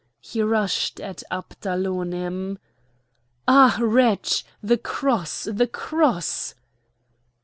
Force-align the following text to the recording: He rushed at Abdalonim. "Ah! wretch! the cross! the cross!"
He 0.19 0.41
rushed 0.41 0.99
at 0.99 1.21
Abdalonim. 1.29 2.57
"Ah! 3.47 3.77
wretch! 3.79 4.43
the 4.63 4.79
cross! 4.79 5.43
the 5.43 5.67
cross!" 5.67 6.55